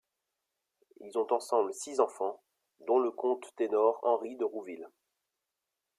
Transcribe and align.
Ils 1.01 1.15
ont 1.19 1.31
ensemble 1.31 1.75
six 1.75 1.99
enfants, 1.99 2.41
dont 2.87 2.97
le 2.97 3.11
contre-ténor 3.11 3.99
Henry 4.01 4.35
de 4.35 4.45
Rouville. 4.45 4.89